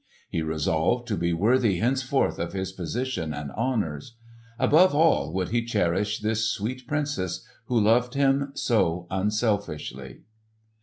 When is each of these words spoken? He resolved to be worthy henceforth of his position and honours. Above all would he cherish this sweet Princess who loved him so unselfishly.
He 0.31 0.41
resolved 0.41 1.07
to 1.09 1.15
be 1.15 1.31
worthy 1.31 1.77
henceforth 1.77 2.39
of 2.39 2.53
his 2.53 2.71
position 2.71 3.35
and 3.35 3.51
honours. 3.51 4.15
Above 4.57 4.95
all 4.95 5.31
would 5.31 5.49
he 5.49 5.63
cherish 5.63 6.21
this 6.21 6.49
sweet 6.49 6.87
Princess 6.87 7.45
who 7.65 7.79
loved 7.79 8.15
him 8.15 8.49
so 8.55 9.05
unselfishly. 9.11 10.21